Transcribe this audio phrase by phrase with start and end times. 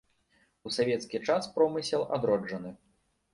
[0.69, 2.75] У савецкі час промысел адроджаны.